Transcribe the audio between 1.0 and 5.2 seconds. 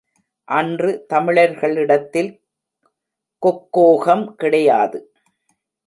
தமிழர்களிடத்தில் கொக்கோகம் கிடையாது.